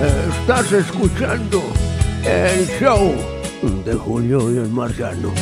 Estás 0.00 0.72
escuchando 0.72 1.62
el 2.22 2.66
show 2.78 3.14
de 3.84 3.94
Julio 3.94 4.52
y 4.52 4.58
el 4.58 4.68
Marciano. 4.68 5.32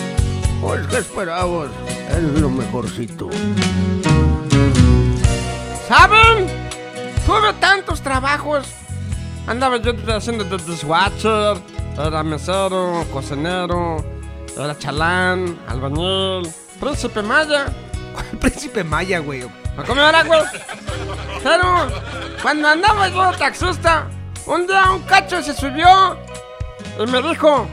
Pues 0.61 0.87
que 0.87 0.99
esperabas, 0.99 1.71
es 2.09 2.41
lo 2.41 2.49
mejorcito. 2.51 3.29
¿Saben? 5.89 6.47
Tuve 7.27 7.53
tantos 7.61 8.01
trabajos. 8.01 8.67
Andaba 9.47 9.77
yo 9.79 9.93
haciendo 10.15 10.45
de 10.45 10.57
dishwasher, 10.59 11.57
era 11.99 12.23
mesero, 12.23 13.05
cocinero, 13.13 14.05
era 14.57 14.79
chalán, 14.79 15.59
albañil, 15.67 16.49
príncipe 16.81 17.23
maya. 17.23 17.67
Príncipe 18.41 18.85
Maya, 18.85 19.19
güey. 19.19 19.43
¿A 19.77 19.83
cómo 19.85 20.01
era, 20.01 20.23
güey? 20.23 20.41
Pero 21.43 21.89
cuando 22.41 22.69
andaba 22.69 23.09
yo 23.09 23.33
taxista, 23.33 24.07
un 24.47 24.67
día 24.67 24.91
un 24.91 25.03
cacho 25.03 25.43
se 25.43 25.55
subió 25.55 26.17
y 26.99 27.11
me 27.11 27.23
dijo: 27.23 27.67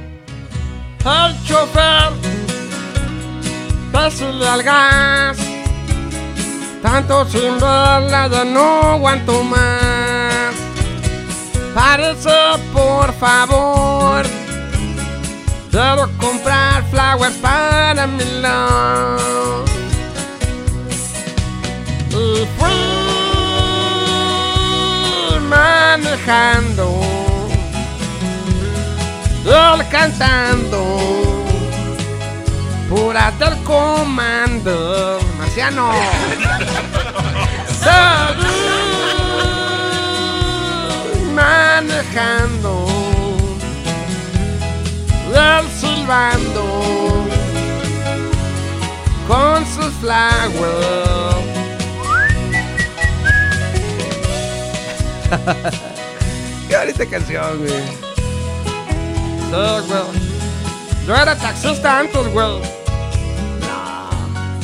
¡Hey, 1.04 1.38
chofer! 1.46 2.12
Pásale 3.92 4.48
al 4.48 4.64
gas. 4.64 5.38
Tanto 6.82 7.26
sin 7.26 7.60
verla 7.60 8.28
ya 8.32 8.44
no 8.44 8.94
aguanto 8.94 9.44
más. 9.44 10.56
Parece, 11.76 12.30
por 12.74 13.14
favor. 13.14 14.26
Quiero 15.70 16.10
comprar 16.18 16.84
flowers 16.90 17.36
para 17.36 18.08
mi 18.08 18.24
love. 18.42 19.70
Y 22.10 22.46
fui 22.58 22.91
manejando. 25.98 27.02
Él 29.46 29.88
cantando. 29.90 30.80
Pura 32.90 33.32
del 33.40 33.56
comando. 33.64 35.20
Marciano. 35.38 35.92
Manejando. 41.34 42.86
Él 45.34 45.66
silbando. 45.80 46.66
Con 49.28 49.66
sus 49.66 49.94
flowers. 50.02 51.01
Qué 56.68 56.78
bonita 56.78 57.06
canción, 57.06 57.60
güey. 57.60 57.72
Sí, 59.50 59.88
güey. 59.88 60.04
Yo 61.08 61.16
era 61.16 61.36
taxista 61.36 62.00
antes, 62.00 62.28
güey. 62.34 62.62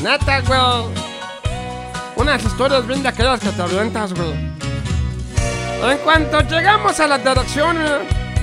Neta, 0.04 0.42
güey. 0.42 1.08
Unas 2.16 2.44
historias 2.44 2.86
bien 2.86 3.04
de 3.04 3.10
aquellas 3.10 3.40
que 3.40 3.50
te 3.50 3.62
avientas, 3.62 4.14
güey. 4.14 4.34
En 5.84 5.98
cuanto 6.00 6.42
llegamos 6.42 7.00
a 7.00 7.08
la 7.08 7.18
dirección, 7.18 7.78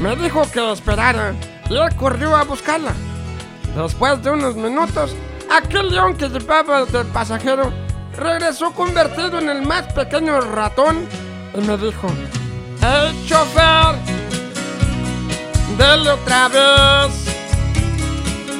me 0.00 0.16
dijo 0.16 0.42
que 0.50 0.72
esperara. 0.72 1.34
Y 1.68 1.76
él 1.76 1.94
corrió 1.96 2.36
a 2.36 2.44
buscarla. 2.44 2.92
Después 3.76 4.22
de 4.22 4.30
unos 4.30 4.54
minutos, 4.54 5.14
aquel 5.50 5.90
león 5.90 6.16
que 6.16 6.28
llevaba 6.28 6.84
de 6.84 7.04
pasajero 7.06 7.72
regresó 8.16 8.72
convertido 8.72 9.40
en 9.40 9.48
el 9.48 9.62
más 9.62 9.92
pequeño 9.92 10.40
ratón 10.40 11.08
y 11.54 11.60
me 11.60 11.76
dijo: 11.76 12.08
¡Hey, 12.80 13.24
chofer! 13.26 13.96
Dele 15.78 16.10
otra 16.10 16.48
vez. 16.48 17.14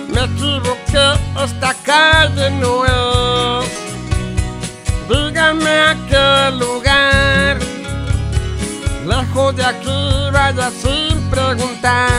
Me 0.08 0.24
equivoqué, 0.24 1.18
esta 1.44 1.74
calle 1.82 2.50
no 2.60 2.84
es. 2.84 3.68
Dígame 5.08 5.70
a 5.70 5.96
qué 6.08 6.56
lugar. 6.56 7.58
Lejos 9.06 9.56
de 9.56 9.64
aquí, 9.64 10.30
vaya 10.32 10.70
sin 10.70 11.20
preguntar. 11.30 12.10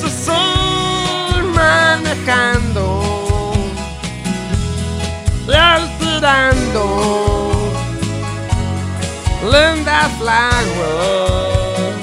Sí, 0.00 0.08
sí, 0.08 0.42
manejando. 1.54 2.84
Tirando 5.98 6.84
lindas 9.42 10.10
flowers. 10.18 11.96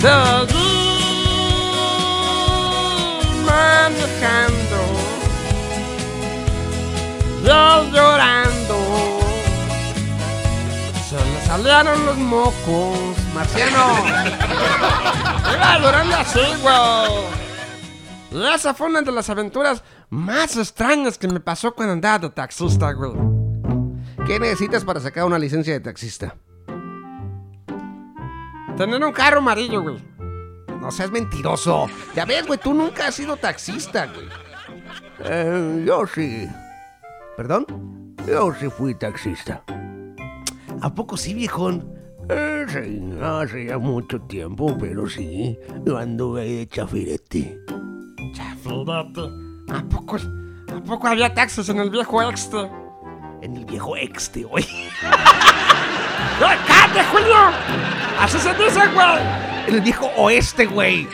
Seguí 0.00 0.82
manejando. 3.46 4.82
Salieron 11.62 12.06
los 12.06 12.16
mocos, 12.18 12.98
Marciano. 13.34 14.06
Iba 15.54 15.78
llorando 15.80 16.16
así, 16.16 16.40
güey. 16.62 18.54
Esa 18.54 18.74
fue 18.74 18.88
una 18.88 19.02
de 19.02 19.10
las 19.10 19.28
aventuras 19.30 19.82
más 20.10 20.56
extrañas 20.56 21.18
que 21.18 21.28
me 21.28 21.40
pasó 21.40 21.74
cuando 21.74 21.94
andaba 21.94 22.18
de 22.18 22.30
taxista, 22.30 22.92
güey. 22.92 23.12
¿Qué 24.26 24.38
necesitas 24.38 24.84
para 24.84 25.00
sacar 25.00 25.24
una 25.24 25.38
licencia 25.38 25.72
de 25.72 25.80
taxista? 25.80 26.36
Tener 28.76 29.02
un 29.02 29.12
carro 29.12 29.38
amarillo, 29.38 29.82
güey. 29.82 29.96
No 30.80 30.90
seas 30.92 31.10
mentiroso. 31.10 31.88
Ya 32.14 32.24
ves, 32.24 32.46
güey, 32.46 32.58
tú 32.60 32.74
nunca 32.74 33.08
has 33.08 33.14
sido 33.14 33.36
taxista, 33.36 34.06
güey. 34.06 34.28
Eh, 35.24 35.82
yo 35.84 36.06
sí, 36.06 36.46
¿Perdón? 37.36 37.66
yo 38.26 38.52
sí 38.54 38.68
fui 38.70 38.94
taxista. 38.94 39.62
¿A 40.80 40.94
poco 40.94 41.16
sí, 41.16 41.34
viejón? 41.34 41.92
Eh, 42.28 42.66
sí, 42.68 43.02
hace 43.22 43.66
ya 43.66 43.78
mucho 43.78 44.20
tiempo, 44.22 44.76
pero 44.78 45.08
sí, 45.08 45.58
yo 45.84 45.96
anduve 45.96 46.42
ahí 46.42 46.56
de 46.56 46.66
chafirete. 46.68 47.58
Chafirete. 48.34 49.22
¿A 49.70 49.82
poco, 49.88 50.16
¿A 50.16 50.80
poco 50.82 51.06
había 51.08 51.32
taxis 51.34 51.68
en 51.68 51.78
el 51.78 51.90
viejo 51.90 52.22
este? 52.22 52.70
En 53.42 53.56
el 53.56 53.64
viejo 53.64 53.96
exte, 53.96 54.44
güey. 54.44 54.64
¡Eh, 55.04 56.56
cállate, 56.66 57.04
Julio! 57.10 57.36
Así 58.20 58.38
se 58.38 58.54
dice, 58.54 58.80
güey. 58.94 59.18
En 59.66 59.74
el 59.74 59.80
viejo 59.80 60.10
oeste, 60.16 60.66
güey. 60.66 61.08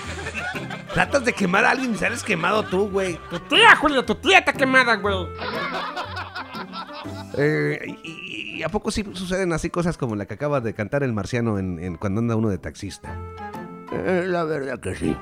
Tratas 0.93 1.25
de 1.25 1.33
quemar 1.33 1.65
a 1.65 1.71
alguien 1.71 1.94
y 1.94 1.99
sales 1.99 2.23
quemado 2.23 2.62
tú, 2.62 2.89
güey. 2.89 3.19
Tu 3.31 3.39
tía, 3.41 3.75
Julio, 3.77 4.05
tu 4.05 4.15
tía 4.15 4.39
está 4.39 4.53
quemada, 4.53 4.94
güey. 4.97 5.27
Eh, 7.37 7.97
y 8.05 8.14
a 8.65 8.69
poco 8.69 8.91
sí 8.91 9.05
suceden 9.13 9.53
así 9.53 9.71
cosas 9.71 9.97
como 9.97 10.17
la 10.17 10.27
que 10.27 10.35
acaba 10.35 10.61
de 10.61 10.75
cantar 10.75 11.03
el 11.03 11.13
marciano 11.13 11.59
en, 11.59 11.79
en 11.79 11.97
cuando 11.97 12.21
anda 12.21 12.37
uno 12.37 12.49
de 12.49 12.59
taxista? 12.59 13.17
Eh, 13.93 14.25
la 14.27 14.45
verdad 14.45 14.81
que 14.81 14.95
sí. 14.95 15.17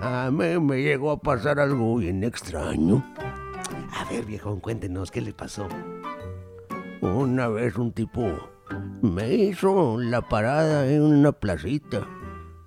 A 0.00 0.30
mí 0.30 0.58
me 0.58 0.82
llegó 0.82 1.10
a 1.10 1.20
pasar 1.20 1.60
algo 1.60 1.96
bien 1.96 2.24
extraño. 2.24 3.04
A 3.92 4.10
ver, 4.10 4.24
viejón, 4.24 4.60
cuéntenos, 4.60 5.10
¿qué 5.10 5.20
le 5.20 5.32
pasó? 5.32 5.68
Una 7.02 7.48
vez 7.48 7.76
un 7.76 7.92
tipo 7.92 8.50
me 9.02 9.32
hizo 9.34 9.98
la 9.98 10.20
parada 10.20 10.86
en 10.86 11.02
una 11.02 11.32
placita 11.32 12.06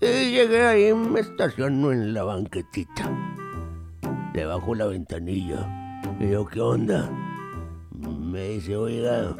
Y 0.01 0.31
llegué 0.31 0.65
ahí, 0.65 0.93
me 0.93 1.21
estaciono 1.21 1.91
en 1.91 2.13
la 2.13 2.23
banquetita. 2.23 3.09
Debajo 4.33 4.75
la 4.75 4.85
ventanilla. 4.87 6.01
Y 6.19 6.31
yo, 6.31 6.45
¿qué 6.45 6.59
onda? 6.59 7.09
Me 7.91 8.49
dice, 8.49 8.75
oiga, 8.75 9.35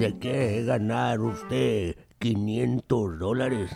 ¿se 0.00 0.18
quiere 0.18 0.64
ganar 0.64 1.20
usted 1.20 1.94
500 2.20 3.18
dólares? 3.18 3.70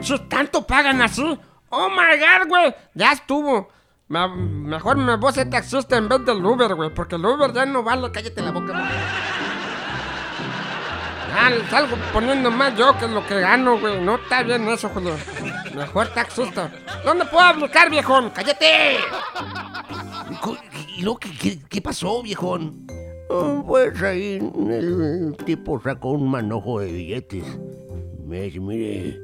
Chis, 0.00 0.26
¿tanto 0.26 0.66
pagan 0.66 1.02
así? 1.02 1.22
Oh 1.68 1.88
my 1.90 2.18
god, 2.18 2.48
güey. 2.48 2.74
Ya 2.94 3.12
estuvo. 3.12 3.68
Me- 4.08 4.28
mejor 4.28 4.96
me 4.96 5.16
voy 5.16 5.30
a 5.38 5.50
taxista 5.50 5.98
en 5.98 6.08
vez 6.08 6.24
del 6.24 6.42
Uber, 6.42 6.74
güey. 6.74 6.88
Porque 6.94 7.16
el 7.16 7.24
Uber 7.26 7.52
ya 7.52 7.66
no 7.66 7.82
vale. 7.82 8.10
Cállate 8.10 8.40
la 8.40 8.50
boca, 8.50 8.72
güey. 8.72 8.82
Ah, 11.34 11.50
salgo 11.68 11.96
poniendo 12.14 12.50
más 12.50 12.74
yo 12.78 12.96
que 12.98 13.06
lo 13.08 13.26
que 13.26 13.38
gano, 13.40 13.78
güey. 13.78 14.00
No 14.02 14.14
está 14.14 14.42
bien 14.42 14.66
eso, 14.70 14.88
Julio. 14.88 15.14
Mejor 15.74 16.08
taxista. 16.14 16.70
¿Dónde 17.04 17.26
puedo 17.26 17.44
aplicar, 17.46 17.90
viejón? 17.90 18.30
¡Cállate! 18.30 18.96
¿Y 20.30 20.34
co- 20.36 20.56
¿Y 20.96 21.02
luego 21.02 21.18
qué, 21.18 21.30
qué- 21.36 21.58
qué 21.68 21.82
pasó, 21.82 22.22
viejón? 22.22 22.86
Oh, 23.34 23.64
Pues 23.66 24.02
ahí 24.02 24.34
el 24.68 25.34
tipo 25.46 25.80
sacó 25.80 26.10
un 26.10 26.30
manojo 26.30 26.80
de 26.80 26.92
billetes. 26.92 27.44
Me 28.26 28.42
dice, 28.42 28.60
mire, 28.60 29.18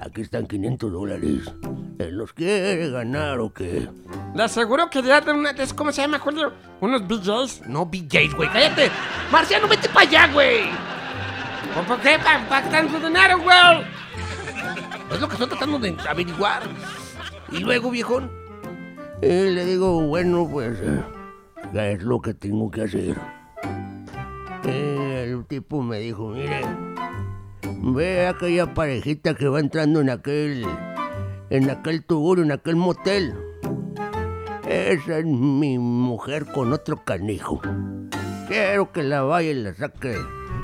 aquí 0.00 0.20
están 0.20 0.46
500 0.46 0.92
dólares. 0.92 1.50
¿Eh, 1.98 2.10
¿Los 2.10 2.34
quiere 2.34 2.90
ganar 2.90 3.40
o 3.40 3.52
qué? 3.54 3.88
Le 4.34 4.42
aseguro 4.42 4.90
que 4.90 5.02
ya 5.02 5.22
de 5.22 5.32
una... 5.32 5.54
¿Cómo 5.74 5.90
se 5.90 6.02
llama, 6.02 6.18
Julio? 6.18 6.52
Unos 6.82 7.06
BJs. 7.08 7.66
No, 7.66 7.86
BJs, 7.86 8.34
güey, 8.34 8.50
cállate. 8.50 8.90
Marciano, 9.32 9.66
vete 9.68 9.88
para 9.88 10.06
allá, 10.06 10.32
güey. 10.32 10.64
¿Por 11.88 11.98
qué? 12.00 12.18
¿Para 12.18 12.46
pa 12.48 12.62
tanto 12.68 12.98
dinero, 12.98 13.38
güey? 13.40 13.84
Es 15.12 15.20
lo 15.20 15.28
que 15.28 15.34
estoy 15.34 15.48
tratando 15.48 15.78
de 15.78 15.96
averiguar. 16.06 16.62
Y 17.50 17.60
luego, 17.60 17.90
viejón. 17.90 18.30
Y 19.22 19.26
le 19.26 19.64
digo, 19.64 20.02
bueno, 20.02 20.46
pues, 20.50 20.78
eh, 20.82 21.02
¿qué 21.72 21.92
es 21.92 22.02
lo 22.02 22.20
que 22.20 22.34
tengo 22.34 22.70
que 22.70 22.82
hacer? 22.82 23.16
Y 24.66 24.70
el 24.70 25.44
tipo 25.46 25.82
me 25.82 25.98
dijo, 26.00 26.28
mire, 26.30 26.62
ve 27.82 28.26
aquella 28.26 28.74
parejita 28.74 29.34
que 29.34 29.48
va 29.48 29.60
entrando 29.60 30.00
en 30.00 30.10
aquel, 30.10 30.66
en 31.50 31.70
aquel 31.70 32.04
tugurio, 32.04 32.44
en 32.44 32.52
aquel 32.52 32.76
motel. 32.76 33.34
Esa 34.68 35.18
es 35.18 35.24
mi 35.24 35.78
mujer 35.78 36.46
con 36.52 36.72
otro 36.72 37.04
canijo. 37.04 37.60
Quiero 38.48 38.90
que 38.90 39.02
la 39.04 39.22
vaya 39.22 39.50
y 39.50 39.54
la 39.54 39.74
saque 39.74 40.16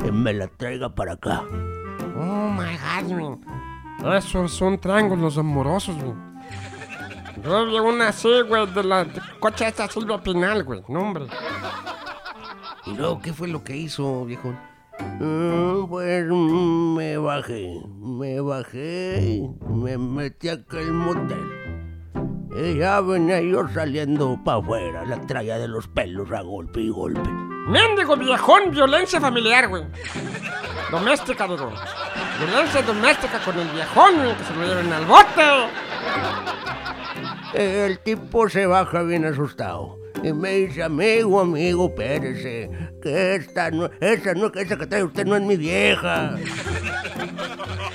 y 0.07 0.11
me 0.11 0.33
la 0.33 0.49
traiga 0.49 0.95
para 0.95 1.13
acá. 1.13 1.45
Oh 2.17 2.51
my 2.51 2.77
god, 2.77 3.19
güey. 3.19 4.17
Esos 4.17 4.53
son 4.53 4.79
triángulos 4.79 5.39
amorosos, 5.39 5.97
güey. 5.97 6.15
Yo 7.45 7.67
vi 7.67 8.03
así, 8.03 8.29
güey, 8.49 8.67
de 8.73 8.85
la 8.85 9.05
de 9.05 9.21
coche 9.41 9.67
esta 9.67 9.89
Silvia 9.89 10.19
Pinal, 10.19 10.65
güey. 10.65 10.83
No, 10.89 11.01
hombre. 11.01 11.27
¿Y 12.87 12.95
luego 12.97 13.21
qué 13.21 13.33
fue 13.33 13.49
lo 13.49 13.63
que 13.63 13.77
hizo, 13.77 14.25
viejón? 14.25 14.59
Mm, 15.21 15.87
Pues 15.89 16.27
me 16.29 17.17
bajé, 17.17 17.81
me 18.01 18.41
bajé 18.41 19.21
y 19.23 19.49
me 19.73 19.97
metí 19.99 20.49
a 20.49 20.55
aquel 20.55 20.93
motel. 20.93 21.51
Y 22.57 22.79
ya 22.79 23.01
venía 23.01 23.41
yo 23.41 23.67
saliendo 23.69 24.39
para 24.45 24.59
afuera, 24.59 25.05
la 25.07 25.21
traía 25.23 25.59
de 25.59 25.69
los 25.69 25.89
pelos 25.89 26.31
a 26.33 26.43
golpe 26.43 26.81
y 26.81 26.91
golpe. 26.91 27.29
Mendigo 27.69 28.17
viejón, 28.17 28.71
violencia 28.71 29.21
familiar, 29.21 29.69
güey. 29.69 29.85
Doméstica, 30.91 31.47
digo. 31.49 31.73
Violencia 32.39 32.83
doméstica 32.83 33.39
con 33.45 33.59
el 33.59 33.69
viejón, 33.69 34.17
güey, 34.17 34.37
que 34.37 34.45
se 34.45 34.55
lo 34.55 34.67
lleven 34.67 34.93
al 34.93 35.07
bote. 35.07 35.43
El 37.55 37.99
tipo 38.01 38.49
se 38.49 38.67
baja 38.67 39.03
bien 39.03 39.25
asustado. 39.25 39.99
Y 40.23 40.33
me 40.33 40.51
dice, 40.51 40.85
amigo, 40.85 41.41
amigo, 41.41 41.87
espérese, 41.87 42.71
que 43.03 43.35
esta 43.35 43.71
no, 43.71 43.91
esa 44.01 44.35
no, 44.35 44.53
que 44.53 44.61
esa 44.63 44.77
que 44.77 44.87
trae 44.87 45.03
usted 45.03 45.27
no 45.27 45.35
es 45.35 45.43
mi 45.43 45.57
vieja. 45.57 46.37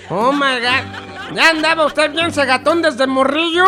Oh 0.09 0.31
my 0.31 0.59
god. 0.59 1.33
¿Ya 1.33 1.49
andaba 1.49 1.85
usted 1.85 2.11
bien 2.11 2.33
segatón 2.33 2.81
desde 2.81 3.07
morrillo? 3.07 3.65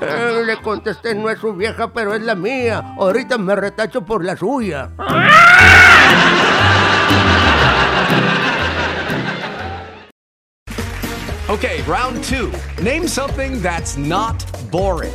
Eh, 0.00 0.42
le 0.44 0.56
contesté, 0.60 1.14
no 1.14 1.30
es 1.30 1.38
su 1.38 1.54
vieja, 1.54 1.92
pero 1.92 2.14
es 2.14 2.22
la 2.22 2.34
mía. 2.34 2.82
Ahorita 2.98 3.38
me 3.38 3.56
retacho 3.56 4.04
por 4.04 4.22
la 4.22 4.36
suya. 4.36 4.90
Okay, 11.48 11.80
round 11.86 12.22
two. 12.24 12.50
Name 12.82 13.06
something 13.06 13.62
that's 13.62 13.96
not 13.96 14.44
boring. 14.70 15.14